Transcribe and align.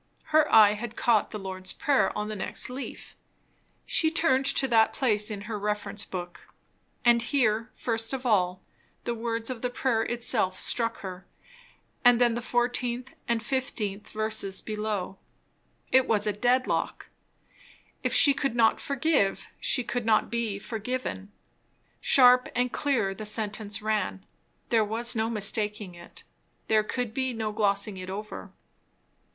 Her 0.33 0.51
eye 0.51 0.73
had 0.73 0.95
caught 0.95 1.29
the 1.29 1.37
Lord's 1.37 1.73
prayer 1.73 2.11
on 2.17 2.27
the 2.27 2.35
next 2.35 2.71
leaf. 2.71 3.15
She 3.85 4.09
turned 4.09 4.47
to 4.47 4.67
that 4.67 4.93
place 4.93 5.29
in 5.29 5.41
her 5.41 5.59
reference 5.59 6.05
book. 6.05 6.47
And 7.05 7.21
here, 7.21 7.69
first 7.75 8.11
of 8.11 8.25
all, 8.25 8.63
the 9.03 9.13
words 9.13 9.51
of 9.51 9.61
the 9.61 9.69
prayer 9.69 10.01
itself 10.01 10.59
struck 10.59 11.01
her, 11.01 11.27
and 12.03 12.19
then 12.19 12.33
the 12.33 12.41
14th 12.41 13.09
and 13.27 13.41
15th 13.41 14.07
verses 14.07 14.59
below. 14.59 15.19
It 15.91 16.07
was 16.07 16.25
a 16.25 16.33
dead 16.33 16.65
lock! 16.65 17.09
If 18.01 18.11
she 18.11 18.33
could 18.33 18.55
not 18.55 18.79
forgive, 18.79 19.49
she 19.59 19.83
could 19.83 20.07
not 20.07 20.31
be 20.31 20.57
forgiven; 20.57 21.31
sharp 21.99 22.49
and 22.55 22.73
clear 22.73 23.13
the 23.13 23.23
sentence 23.25 23.83
ran; 23.83 24.25
there 24.69 24.83
was 24.83 25.15
no 25.15 25.29
mistaking 25.29 25.93
it, 25.93 26.23
there 26.69 26.81
could 26.83 27.13
be 27.13 27.33
no 27.33 27.51
glossing 27.51 27.97
it 27.97 28.09
over. 28.09 28.51